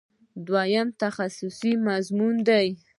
دوهم 0.47 0.87
تخصصي 1.03 1.71
مضامین 1.85 2.35
دي. 2.47 2.67